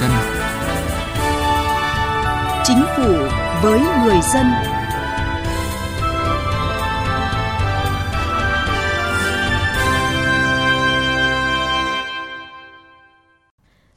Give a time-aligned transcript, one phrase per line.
[0.00, 0.10] dân.
[2.64, 3.12] Chính phủ
[3.62, 4.46] với người dân.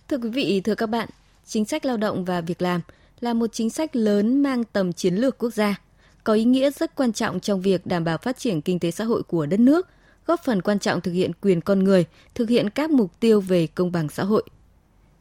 [0.07, 1.09] Thưa quý vị, thưa các bạn,
[1.45, 2.81] chính sách lao động và việc làm
[3.19, 5.75] là một chính sách lớn mang tầm chiến lược quốc gia,
[6.23, 9.03] có ý nghĩa rất quan trọng trong việc đảm bảo phát triển kinh tế xã
[9.03, 9.87] hội của đất nước,
[10.25, 12.05] góp phần quan trọng thực hiện quyền con người,
[12.35, 14.43] thực hiện các mục tiêu về công bằng xã hội.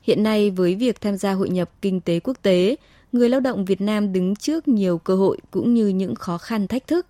[0.05, 2.77] Hiện nay với việc tham gia hội nhập kinh tế quốc tế,
[3.13, 6.67] người lao động Việt Nam đứng trước nhiều cơ hội cũng như những khó khăn
[6.67, 7.07] thách thức.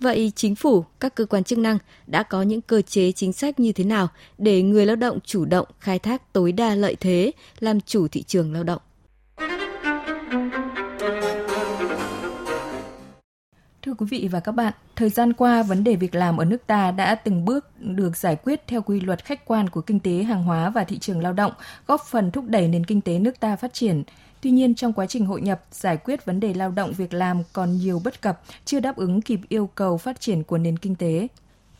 [0.00, 3.60] Vậy chính phủ, các cơ quan chức năng đã có những cơ chế chính sách
[3.60, 7.32] như thế nào để người lao động chủ động khai thác tối đa lợi thế,
[7.60, 8.80] làm chủ thị trường lao động?
[13.86, 16.66] Thưa quý vị và các bạn, thời gian qua vấn đề việc làm ở nước
[16.66, 20.22] ta đã từng bước được giải quyết theo quy luật khách quan của kinh tế
[20.22, 21.52] hàng hóa và thị trường lao động,
[21.86, 24.02] góp phần thúc đẩy nền kinh tế nước ta phát triển.
[24.40, 27.42] Tuy nhiên, trong quá trình hội nhập, giải quyết vấn đề lao động việc làm
[27.52, 30.94] còn nhiều bất cập, chưa đáp ứng kịp yêu cầu phát triển của nền kinh
[30.94, 31.28] tế.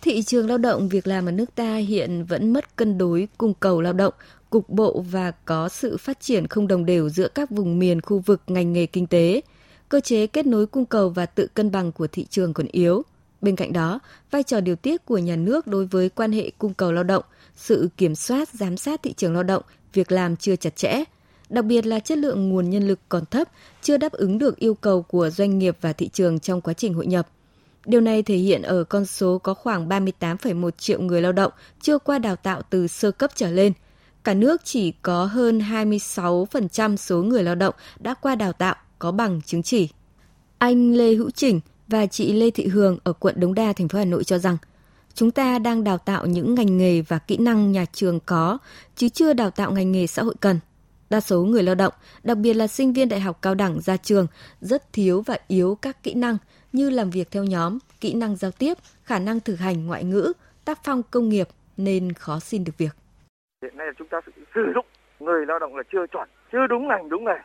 [0.03, 3.55] Thị trường lao động việc làm ở nước ta hiện vẫn mất cân đối cung
[3.55, 4.15] cầu lao động,
[4.51, 8.19] cục bộ và có sự phát triển không đồng đều giữa các vùng miền khu
[8.19, 9.41] vực ngành nghề kinh tế–
[9.89, 13.03] cơ chế kết nối cung cầu và tự cân bằng của thị trường còn yếu.
[13.41, 16.75] Bên cạnh đó, vai trò điều tiết của nhà nước đối với quan hệ cung
[16.75, 17.25] cầu lao động,
[17.57, 21.05] sự kiểm soát, giám sát thị trường lao động, việc làm chưa chặt chẽ,
[21.49, 23.49] đặc biệt là chất lượng nguồn nhân lực còn thấp,
[23.83, 26.95] chưa đáp ứng được yêu cầu của doanh nghiệp và thị trường trong quá trình
[26.95, 27.29] hội nhập.
[27.87, 31.99] Điều này thể hiện ở con số có khoảng 38,1 triệu người lao động chưa
[31.99, 33.73] qua đào tạo từ sơ cấp trở lên.
[34.25, 39.13] Cả nước chỉ có hơn 26% số người lao động đã qua đào tạo có
[39.13, 39.89] bằng chứng chỉ.
[40.59, 43.99] Anh Lê Hữu Chỉnh và chị Lê Thị Hường ở quận Đống Đa, thành phố
[43.99, 44.57] Hà Nội cho rằng
[45.15, 48.59] chúng ta đang đào tạo những ngành nghề và kỹ năng nhà trường có,
[48.97, 50.59] chứ chưa đào tạo ngành nghề xã hội cần.
[51.11, 51.93] Đa số người lao động,
[52.23, 54.27] đặc biệt là sinh viên đại học cao đẳng ra trường,
[54.61, 56.37] rất thiếu và yếu các kỹ năng
[56.73, 60.33] như làm việc theo nhóm, kỹ năng giao tiếp, khả năng thực hành ngoại ngữ,
[60.65, 62.97] tác phong công nghiệp nên khó xin được việc.
[63.63, 64.21] Hiện nay chúng ta
[64.55, 64.87] sử dụng
[65.21, 67.39] người lao động là chưa chuẩn, chưa đúng ngành đúng nghề.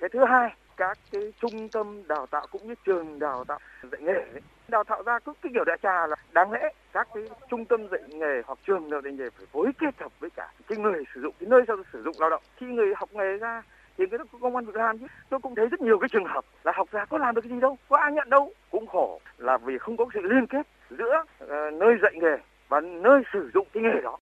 [0.00, 3.58] Cái thứ hai các cái trung tâm đào tạo cũng như trường đào tạo
[3.92, 7.08] dạy nghề ấy, đào tạo ra cứ cái kiểu đại trà là đáng lẽ các
[7.14, 10.30] cái trung tâm dạy nghề hoặc trường đào dạy nghề phải phối kết hợp với
[10.30, 12.42] cả cái người sử dụng cái nơi sau sử dụng lao động.
[12.56, 13.62] Khi người học nghề ra
[13.98, 15.06] thì cái đó công an việc làm chứ.
[15.30, 17.50] Tôi cũng thấy rất nhiều cái trường hợp là học ra có làm được cái
[17.50, 18.52] gì đâu có ai nhận đâu.
[18.70, 22.36] Cũng khổ là vì không có sự liên kết giữa uh, nơi dạy nghề
[22.68, 24.18] và nơi sử dụng cái nghề đó.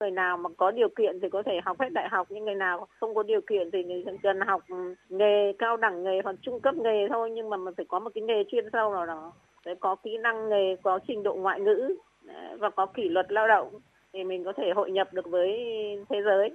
[0.00, 2.54] Người nào mà có điều kiện thì có thể học hết đại học, nhưng người
[2.54, 3.78] nào không có điều kiện thì
[4.22, 4.62] cần học
[5.08, 8.10] nghề cao đẳng nghề hoặc trung cấp nghề thôi, nhưng mà mình phải có một
[8.14, 9.32] cái nghề chuyên sâu nào đó.
[9.64, 11.96] Phải có kỹ năng nghề, có trình độ ngoại ngữ
[12.28, 13.80] à, và có kỷ luật lao động
[14.12, 15.50] thì mình có thể hội nhập được với
[16.08, 16.50] thế giới.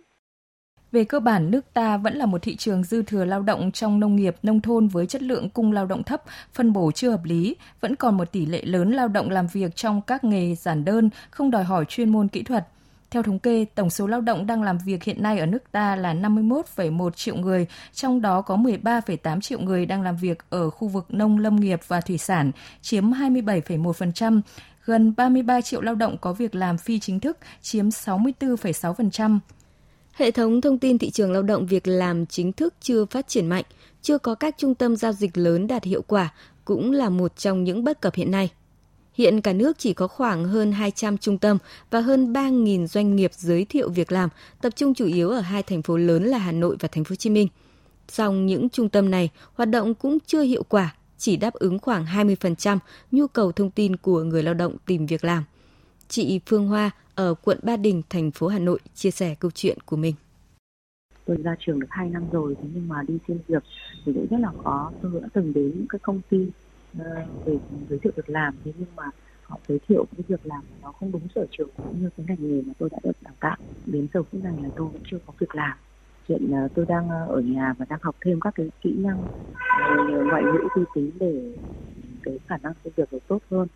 [0.91, 3.99] Về cơ bản, nước ta vẫn là một thị trường dư thừa lao động trong
[3.99, 6.21] nông nghiệp, nông thôn với chất lượng cung lao động thấp,
[6.53, 9.75] phân bổ chưa hợp lý, vẫn còn một tỷ lệ lớn lao động làm việc
[9.75, 12.63] trong các nghề giản đơn, không đòi hỏi chuyên môn kỹ thuật–
[13.11, 15.95] theo thống kê, tổng số lao động đang làm việc hiện nay ở nước ta
[15.95, 20.87] là 51,1 triệu người, trong đó có 13,8 triệu người đang làm việc ở khu
[20.87, 22.51] vực nông lâm nghiệp và thủy sản,
[22.81, 24.41] chiếm 27,1%,
[24.85, 29.39] gần 33 triệu lao động có việc làm phi chính thức, chiếm 64,6%.
[30.13, 33.47] Hệ thống thông tin thị trường lao động việc làm chính thức chưa phát triển
[33.47, 33.65] mạnh,
[34.01, 36.33] chưa có các trung tâm giao dịch lớn đạt hiệu quả
[36.65, 38.49] cũng là một trong những bất cập hiện nay.
[39.13, 41.57] Hiện cả nước chỉ có khoảng hơn 200 trung tâm
[41.89, 44.29] và hơn 3.000 doanh nghiệp giới thiệu việc làm,
[44.61, 47.09] tập trung chủ yếu ở hai thành phố lớn là Hà Nội và Thành phố
[47.09, 47.47] Hồ Chí Minh.
[48.07, 52.05] Song những trung tâm này hoạt động cũng chưa hiệu quả, chỉ đáp ứng khoảng
[52.05, 52.77] 20%
[53.11, 55.43] nhu cầu thông tin của người lao động tìm việc làm.
[56.07, 59.77] Chị Phương Hoa ở quận Ba Đình, thành phố Hà Nội chia sẻ câu chuyện
[59.85, 60.15] của mình.
[61.25, 63.63] Tôi ra trường được 2 năm rồi, nhưng mà đi xin việc
[64.05, 64.91] thì cũng rất là khó.
[65.01, 66.37] Tôi đã từng đến những cái công ty
[66.99, 67.57] Ờ, về,
[67.89, 68.57] giới thiệu việc làm.
[68.65, 69.03] Thế nhưng mà
[69.43, 72.37] họ giới thiệu cái việc làm nó không đúng sở trường cũng như cái ngành
[72.39, 73.57] nghề mà tôi đã được đào tạo.
[73.85, 75.77] Đến giờ phút này là tôi vẫn chưa có việc làm.
[76.29, 78.93] Hiện là ờ, tôi đang ờ, ở nhà và đang học thêm các cái kỹ
[78.97, 79.25] năng
[80.27, 81.53] ngoại ngữ uy tín để
[82.23, 83.67] cái khả năng công việc được tốt hơn.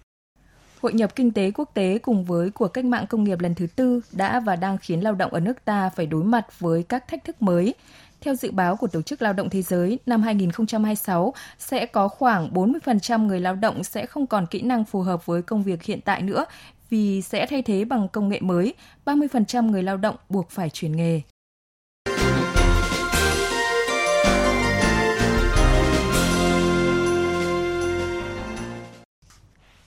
[0.81, 3.67] Hội nhập kinh tế quốc tế cùng với cuộc cách mạng công nghiệp lần thứ
[3.75, 7.07] tư đã và đang khiến lao động ở nước ta phải đối mặt với các
[7.07, 7.73] thách thức mới.
[8.21, 12.49] Theo dự báo của Tổ chức Lao động Thế giới, năm 2026 sẽ có khoảng
[12.53, 16.01] 40% người lao động sẽ không còn kỹ năng phù hợp với công việc hiện
[16.01, 16.45] tại nữa
[16.89, 18.73] vì sẽ thay thế bằng công nghệ mới,
[19.05, 21.21] 30% người lao động buộc phải chuyển nghề.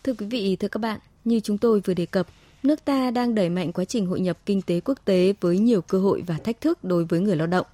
[0.04, 2.26] Thưa quý vị, thưa các bạn, như chúng tôi vừa đề cập,
[2.62, 5.80] nước ta đang đẩy mạnh quá trình hội nhập kinh tế quốc tế với nhiều
[5.80, 7.66] cơ hội và thách thức đối với người lao động.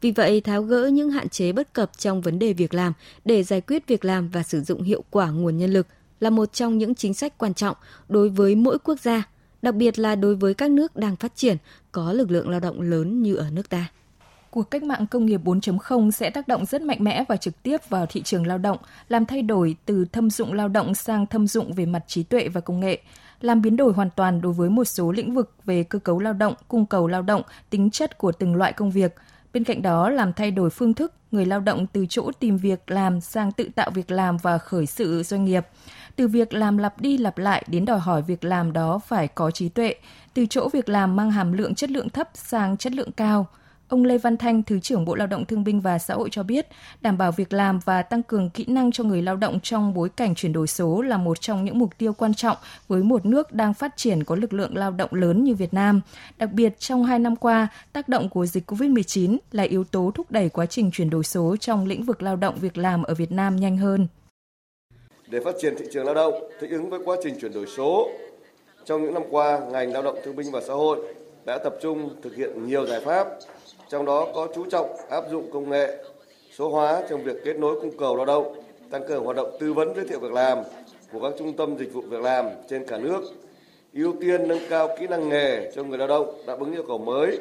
[0.00, 2.92] Vì vậy, tháo gỡ những hạn chế bất cập trong vấn đề việc làm
[3.24, 5.86] để giải quyết việc làm và sử dụng hiệu quả nguồn nhân lực
[6.20, 7.76] là một trong những chính sách quan trọng
[8.08, 9.28] đối với mỗi quốc gia,
[9.62, 11.56] đặc biệt là đối với các nước đang phát triển
[11.92, 13.88] có lực lượng lao động lớn như ở nước ta.
[14.50, 17.76] Cuộc cách mạng công nghiệp 4.0 sẽ tác động rất mạnh mẽ và trực tiếp
[17.88, 18.78] vào thị trường lao động,
[19.08, 22.48] làm thay đổi từ thâm dụng lao động sang thâm dụng về mặt trí tuệ
[22.48, 22.98] và công nghệ,
[23.40, 26.32] làm biến đổi hoàn toàn đối với một số lĩnh vực về cơ cấu lao
[26.32, 29.14] động, cung cầu lao động, tính chất của từng loại công việc.
[29.52, 32.90] Bên cạnh đó, làm thay đổi phương thức người lao động từ chỗ tìm việc
[32.90, 35.66] làm sang tự tạo việc làm và khởi sự doanh nghiệp
[36.18, 39.50] từ việc làm lặp đi lặp lại đến đòi hỏi việc làm đó phải có
[39.50, 39.94] trí tuệ,
[40.34, 43.46] từ chỗ việc làm mang hàm lượng chất lượng thấp sang chất lượng cao.
[43.88, 46.42] Ông Lê Văn Thanh, Thứ trưởng Bộ Lao động Thương binh và Xã hội cho
[46.42, 46.66] biết,
[47.00, 50.08] đảm bảo việc làm và tăng cường kỹ năng cho người lao động trong bối
[50.08, 52.56] cảnh chuyển đổi số là một trong những mục tiêu quan trọng
[52.88, 56.00] với một nước đang phát triển có lực lượng lao động lớn như Việt Nam.
[56.38, 60.30] Đặc biệt, trong hai năm qua, tác động của dịch COVID-19 là yếu tố thúc
[60.30, 63.32] đẩy quá trình chuyển đổi số trong lĩnh vực lao động việc làm ở Việt
[63.32, 64.06] Nam nhanh hơn.
[65.28, 68.08] Để phát triển thị trường lao động, thích ứng với quá trình chuyển đổi số,
[68.84, 71.14] trong những năm qua, ngành lao động thương binh và xã hội
[71.46, 73.28] đã tập trung thực hiện nhiều giải pháp,
[73.88, 75.96] trong đó có chú trọng áp dụng công nghệ
[76.56, 78.54] số hóa trong việc kết nối cung cầu lao động,
[78.90, 80.58] tăng cường hoạt động tư vấn giới thiệu việc làm
[81.12, 83.20] của các trung tâm dịch vụ việc làm trên cả nước,
[83.94, 86.98] ưu tiên nâng cao kỹ năng nghề cho người lao động đáp ứng yêu cầu
[86.98, 87.38] mới.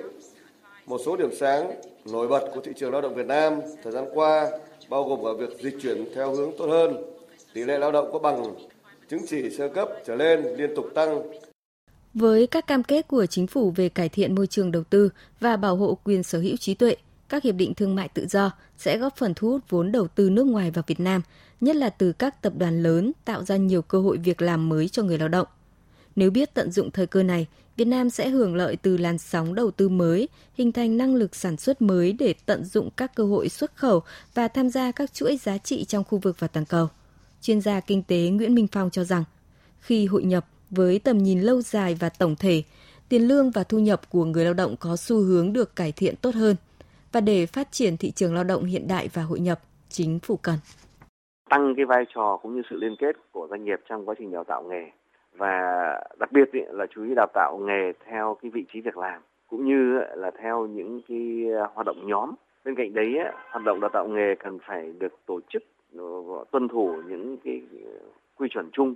[0.86, 1.72] Một số điểm sáng
[2.06, 4.50] nổi bật của thị trường lao động Việt Nam thời gian qua
[4.90, 7.04] bao gồm cả việc dịch chuyển theo hướng tốt hơn,
[7.54, 8.56] tỷ lệ lao động có bằng
[9.10, 11.24] chứng chỉ sơ cấp trở lên liên tục tăng.
[12.14, 15.10] Với các cam kết của chính phủ về cải thiện môi trường đầu tư
[15.40, 16.96] và bảo hộ quyền sở hữu trí tuệ,
[17.30, 20.30] các hiệp định thương mại tự do sẽ góp phần thu hút vốn đầu tư
[20.30, 21.22] nước ngoài vào Việt Nam,
[21.62, 24.90] nhất là từ các tập đoàn lớn tạo ra nhiều cơ hội việc làm mới
[24.90, 25.48] cho người lao động.
[26.16, 29.56] Nếu biết tận dụng thời cơ này, Việt Nam sẽ hưởng lợi từ làn sóng
[29.56, 33.26] đầu tư mới, hình thành năng lực sản xuất mới để tận dụng các cơ
[33.26, 36.66] hội xuất khẩu và tham gia các chuỗi giá trị trong khu vực và toàn
[36.66, 36.88] cầu
[37.42, 39.24] chuyên gia kinh tế Nguyễn Minh Phong cho rằng,
[39.80, 42.64] khi hội nhập với tầm nhìn lâu dài và tổng thể,
[43.10, 46.16] tiền lương và thu nhập của người lao động có xu hướng được cải thiện
[46.22, 46.56] tốt hơn.
[47.12, 49.60] Và để phát triển thị trường lao động hiện đại và hội nhập,
[49.90, 50.56] chính phủ cần
[51.50, 54.32] tăng cái vai trò cũng như sự liên kết của doanh nghiệp trong quá trình
[54.32, 54.92] đào tạo nghề
[55.38, 55.62] và
[56.20, 59.66] đặc biệt là chú ý đào tạo nghề theo cái vị trí việc làm cũng
[59.66, 62.36] như là theo những cái hoạt động nhóm
[62.66, 63.16] bên cạnh đấy
[63.50, 65.64] hoạt động đào tạo nghề cần phải được tổ chức
[66.52, 67.62] tuân thủ những cái
[68.38, 68.94] quy chuẩn chung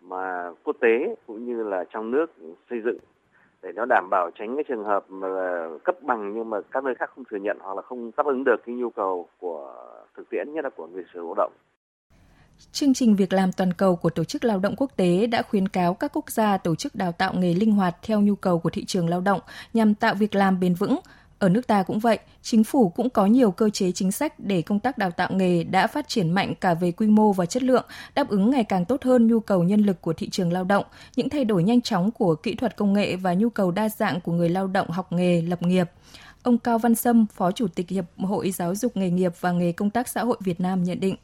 [0.00, 2.26] mà quốc tế cũng như là trong nước
[2.70, 2.98] xây dựng
[3.62, 5.28] để nó đảm bảo tránh cái trường hợp mà
[5.84, 8.44] cấp bằng nhưng mà các nơi khác không thừa nhận hoặc là không đáp ứng
[8.44, 9.74] được cái nhu cầu của
[10.16, 11.52] thực tiễn nhất là của người sử dụng lao động.
[12.72, 15.68] Chương trình việc làm toàn cầu của Tổ chức Lao động Quốc tế đã khuyến
[15.68, 18.70] cáo các quốc gia tổ chức đào tạo nghề linh hoạt theo nhu cầu của
[18.70, 19.40] thị trường lao động
[19.72, 20.98] nhằm tạo việc làm bền vững,
[21.40, 24.62] ở nước ta cũng vậy, chính phủ cũng có nhiều cơ chế chính sách để
[24.62, 27.62] công tác đào tạo nghề đã phát triển mạnh cả về quy mô và chất
[27.62, 27.84] lượng,
[28.14, 30.84] đáp ứng ngày càng tốt hơn nhu cầu nhân lực của thị trường lao động,
[31.16, 34.20] những thay đổi nhanh chóng của kỹ thuật công nghệ và nhu cầu đa dạng
[34.20, 35.90] của người lao động học nghề, lập nghiệp.
[36.42, 39.72] Ông Cao Văn Sâm, Phó Chủ tịch Hiệp hội Giáo dục nghề nghiệp và nghề
[39.72, 41.16] công tác xã hội Việt Nam nhận định.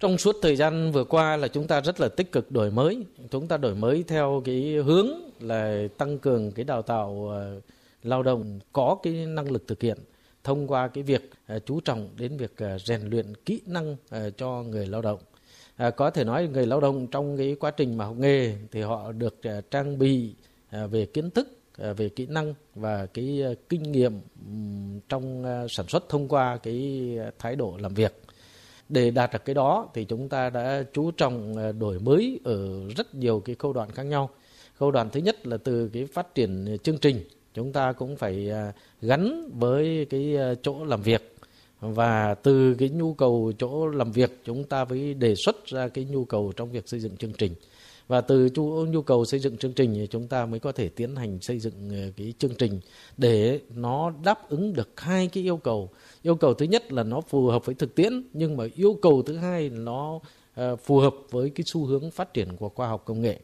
[0.00, 3.04] Trong suốt thời gian vừa qua là chúng ta rất là tích cực đổi mới.
[3.30, 5.08] Chúng ta đổi mới theo cái hướng
[5.40, 7.60] là tăng cường cái đào tạo ờ,
[8.02, 9.98] lao động có cái năng lực thực hiện
[10.44, 14.30] thông qua cái việc à, chú trọng đến việc à, rèn luyện kỹ năng à,
[14.36, 15.20] cho người lao động.
[15.76, 18.80] À, có thể nói người lao động trong cái quá trình mà học nghề thì
[18.80, 19.40] họ được
[19.70, 20.34] trang bị
[20.90, 21.48] về kiến thức,
[21.96, 24.20] về kỹ năng và cái kinh nghiệm
[25.08, 28.22] trong sản xuất thông qua cái thái độ làm việc.
[28.88, 33.14] Để đạt được cái đó thì chúng ta đã chú trọng đổi mới ở rất
[33.14, 34.30] nhiều cái khâu đoạn khác nhau.
[34.78, 38.50] Khâu đoạn thứ nhất là từ cái phát triển chương trình chúng ta cũng phải
[38.50, 41.34] à, gắn với cái à, chỗ làm việc.
[41.80, 46.04] Và từ cái nhu cầu chỗ làm việc, chúng ta mới đề xuất ra cái
[46.04, 47.54] nhu cầu trong việc xây dựng chương trình.
[48.08, 48.48] Và từ
[48.88, 51.58] nhu cầu xây dựng chương trình thì chúng ta mới có thể tiến hành xây
[51.58, 52.80] dựng à, cái chương trình
[53.16, 55.90] để nó đáp ứng được hai cái yêu cầu.
[56.22, 59.22] Yêu cầu thứ nhất là nó phù hợp với thực tiễn, nhưng mà yêu cầu
[59.22, 60.20] thứ hai là nó
[60.84, 63.40] phù hợp với cái xu hướng phát triển của khoa học công nghệ.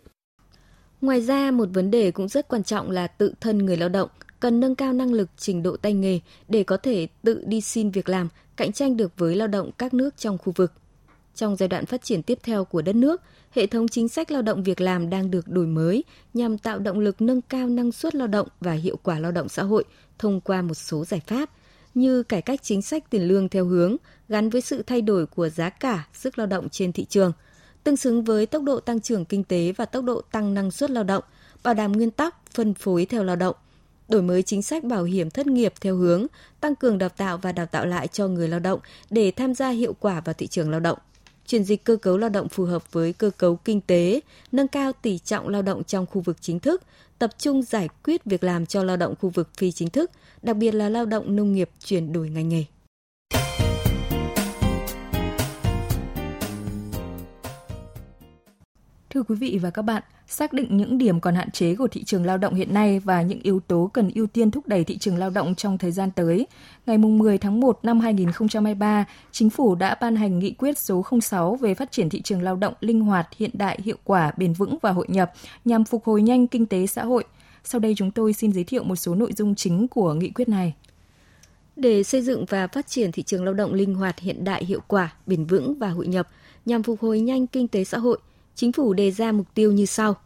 [1.04, 4.08] Ngoài ra, một vấn đề cũng rất quan trọng là tự thân người lao động
[4.40, 7.90] cần nâng cao năng lực trình độ tay nghề để có thể tự đi xin
[7.90, 10.72] việc làm, cạnh tranh được với lao động các nước trong khu vực.
[11.34, 14.42] Trong giai đoạn phát triển tiếp theo của đất nước, hệ thống chính sách lao
[14.42, 18.14] động việc làm đang được đổi mới nhằm tạo động lực nâng cao năng suất
[18.14, 19.84] lao động và hiệu quả lao động xã hội
[20.18, 21.50] thông qua một số giải pháp
[21.94, 23.96] như cải cách chính sách tiền lương theo hướng
[24.28, 27.32] gắn với sự thay đổi của giá cả sức lao động trên thị trường–
[27.84, 30.90] tương xứng với tốc độ tăng trưởng kinh tế và tốc độ tăng năng suất
[30.90, 31.24] lao động,
[31.62, 33.56] bảo đảm nguyên tắc phân phối theo lao động.
[34.08, 36.26] đổi mới chính sách bảo hiểm thất nghiệp theo hướng
[36.60, 39.68] tăng cường đào tạo và đào tạo lại cho người lao động để tham gia
[39.68, 40.98] hiệu quả vào thị trường lao động
[41.46, 44.20] chuyển dịch cơ cấu lao động phù hợp với cơ cấu kinh tế,
[44.52, 46.82] nâng cao tỷ trọng lao động trong khu vực chính thức,
[47.18, 50.10] tập trung giải quyết việc làm cho lao động khu vực phi chính thức,
[50.42, 52.64] đặc biệt là lao động nông nghiệp chuyển đổi ngành nghề.
[59.14, 62.04] Thưa quý vị và các bạn, xác định những điểm còn hạn chế của thị
[62.04, 64.98] trường lao động hiện nay và những yếu tố cần ưu tiên thúc đẩy thị
[64.98, 66.46] trường lao động trong thời gian tới.
[66.86, 71.56] Ngày 10 tháng 1 năm 2023, Chính phủ đã ban hành nghị quyết số 06
[71.56, 74.78] về phát triển thị trường lao động linh hoạt, hiện đại, hiệu quả, bền vững
[74.82, 75.32] và hội nhập
[75.64, 77.24] nhằm phục hồi nhanh kinh tế xã hội.
[77.64, 80.48] Sau đây chúng tôi xin giới thiệu một số nội dung chính của nghị quyết
[80.48, 80.74] này.
[81.76, 84.80] Để xây dựng và phát triển thị trường lao động linh hoạt, hiện đại, hiệu
[84.86, 86.28] quả, bền vững và hội nhập
[86.64, 88.18] nhằm phục hồi nhanh kinh tế xã hội–
[88.54, 90.16] Chính phủ đề ra mục tiêu như sau.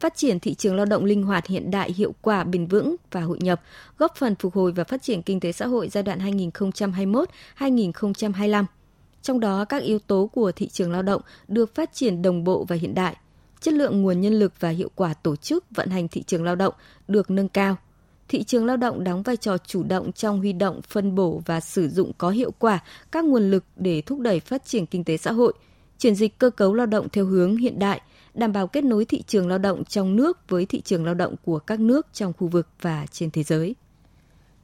[0.00, 3.20] Phát triển thị trường lao động linh hoạt hiện đại, hiệu quả, bền vững và
[3.20, 3.62] hội nhập,
[3.98, 6.18] góp phần phục hồi và phát triển kinh tế xã hội giai đoạn
[7.58, 8.64] 2021-2025.
[9.22, 12.64] Trong đó, các yếu tố của thị trường lao động được phát triển đồng bộ
[12.68, 13.16] và hiện đại.
[13.60, 16.56] Chất lượng nguồn nhân lực và hiệu quả tổ chức vận hành thị trường lao
[16.56, 16.74] động
[17.08, 17.76] được nâng cao.
[18.28, 21.60] Thị trường lao động đóng vai trò chủ động trong huy động, phân bổ và
[21.60, 22.78] sử dụng có hiệu quả
[23.12, 25.52] các nguồn lực để thúc đẩy phát triển kinh tế xã hội–
[25.98, 28.00] chuyển dịch cơ cấu lao động theo hướng hiện đại,
[28.34, 31.34] đảm bảo kết nối thị trường lao động trong nước với thị trường lao động
[31.44, 33.74] của các nước trong khu vực và trên thế giới.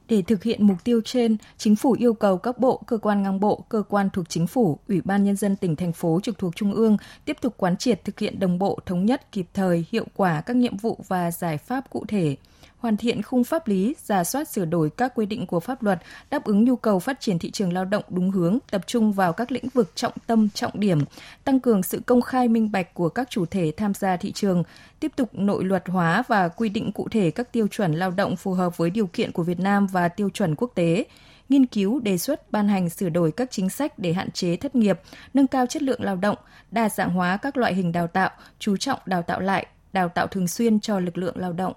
[0.07, 3.39] Để thực hiện mục tiêu trên, Chính phủ yêu cầu các bộ, cơ quan ngang
[3.39, 6.55] bộ, cơ quan thuộc Chính phủ, Ủy ban Nhân dân tỉnh, thành phố trực thuộc
[6.55, 10.05] Trung ương tiếp tục quán triệt thực hiện đồng bộ, thống nhất, kịp thời, hiệu
[10.15, 12.35] quả các nhiệm vụ và giải pháp cụ thể–
[12.83, 15.99] hoàn thiện khung pháp lý, giả soát sửa đổi các quy định của pháp luật
[16.29, 19.33] đáp ứng nhu cầu phát triển thị trường lao động đúng hướng, tập trung vào
[19.33, 20.99] các lĩnh vực trọng tâm, trọng điểm,
[21.43, 24.63] tăng cường sự công khai minh bạch của các chủ thể tham gia thị trường,
[24.99, 28.35] tiếp tục nội luật hóa và quy định cụ thể các tiêu chuẩn lao động
[28.35, 31.05] phù hợp với điều kiện của Việt Nam và tiêu chuẩn quốc tế
[31.49, 34.75] nghiên cứu đề xuất ban hành sửa đổi các chính sách để hạn chế thất
[34.75, 34.99] nghiệp,
[35.33, 36.37] nâng cao chất lượng lao động,
[36.71, 40.27] đa dạng hóa các loại hình đào tạo, chú trọng đào tạo lại, đào tạo
[40.27, 41.73] thường xuyên cho lực lượng lao động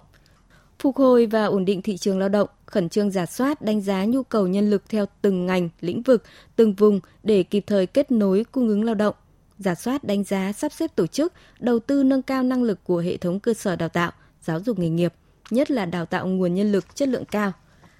[0.79, 4.05] phục hồi và ổn định thị trường lao động, khẩn trương giả soát, đánh giá
[4.05, 6.23] nhu cầu nhân lực theo từng ngành, lĩnh vực,
[6.55, 9.15] từng vùng để kịp thời kết nối cung ứng lao động,
[9.59, 12.97] giả soát, đánh giá, sắp xếp tổ chức, đầu tư nâng cao năng lực của
[12.97, 15.13] hệ thống cơ sở đào tạo, giáo dục nghề nghiệp,
[15.49, 17.51] nhất là đào tạo nguồn nhân lực chất lượng cao,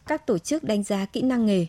[0.07, 1.65] các tổ chức đánh giá kỹ năng nghề,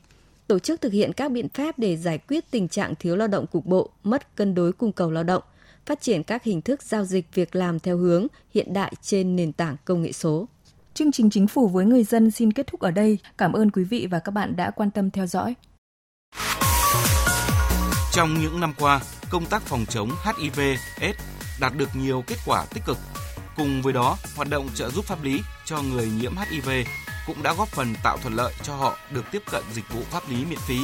[0.47, 3.47] tổ chức thực hiện các biện pháp để giải quyết tình trạng thiếu lao động
[3.47, 5.43] cục bộ, mất cân đối cung cầu lao động,
[5.87, 9.53] phát triển các hình thức giao dịch việc làm theo hướng hiện đại trên nền
[9.53, 10.49] tảng công nghệ số.
[10.99, 13.19] Chương trình Chính phủ với người dân xin kết thúc ở đây.
[13.39, 15.55] Cảm ơn quý vị và các bạn đã quan tâm theo dõi.
[18.13, 19.01] Trong những năm qua,
[19.31, 21.19] công tác phòng chống HIV/AIDS
[21.61, 22.99] đạt được nhiều kết quả tích cực.
[23.57, 26.71] Cùng với đó, hoạt động trợ giúp pháp lý cho người nhiễm HIV
[27.27, 30.31] cũng đã góp phần tạo thuận lợi cho họ được tiếp cận dịch vụ pháp
[30.31, 30.79] lý miễn phí,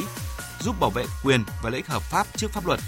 [0.59, 2.79] giúp bảo vệ quyền và lợi ích hợp pháp trước pháp luật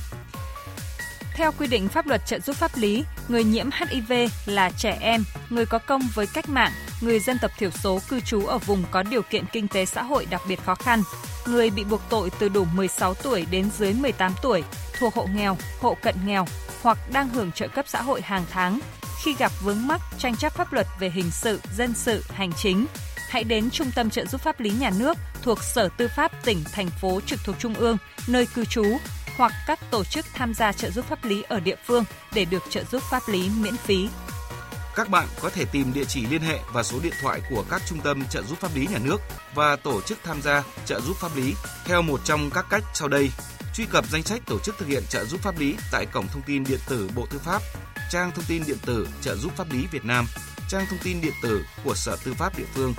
[1.37, 4.13] theo quy định pháp luật trợ giúp pháp lý, người nhiễm HIV
[4.45, 8.19] là trẻ em, người có công với cách mạng, người dân tộc thiểu số cư
[8.19, 11.01] trú ở vùng có điều kiện kinh tế xã hội đặc biệt khó khăn,
[11.47, 14.63] người bị buộc tội từ đủ 16 tuổi đến dưới 18 tuổi,
[14.99, 16.45] thuộc hộ nghèo, hộ cận nghèo
[16.81, 18.79] hoặc đang hưởng trợ cấp xã hội hàng tháng.
[19.23, 22.85] Khi gặp vướng mắc tranh chấp pháp luật về hình sự, dân sự, hành chính,
[23.29, 26.63] hãy đến Trung tâm trợ giúp pháp lý nhà nước thuộc Sở Tư pháp tỉnh,
[26.71, 28.85] thành phố trực thuộc Trung ương, nơi cư trú
[29.37, 32.63] hoặc các tổ chức tham gia trợ giúp pháp lý ở địa phương để được
[32.69, 34.09] trợ giúp pháp lý miễn phí.
[34.97, 37.81] Các bạn có thể tìm địa chỉ liên hệ và số điện thoại của các
[37.87, 39.17] trung tâm trợ giúp pháp lý nhà nước
[39.55, 41.53] và tổ chức tham gia trợ giúp pháp lý
[41.85, 43.31] theo một trong các cách sau đây.
[43.73, 46.41] Truy cập danh sách tổ chức thực hiện trợ giúp pháp lý tại cổng thông
[46.41, 47.61] tin điện tử Bộ Tư pháp,
[48.11, 50.25] trang thông tin điện tử trợ giúp pháp lý Việt Nam,
[50.69, 52.93] trang thông tin điện tử của Sở Tư pháp địa phương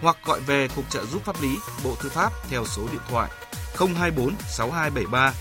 [0.00, 3.30] hoặc gọi về Cục trợ giúp pháp lý Bộ Tư pháp theo số điện thoại
[3.76, 5.32] 024 6273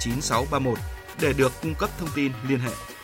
[0.00, 0.78] 9631
[1.20, 2.95] để được cung cấp thông tin liên hệ.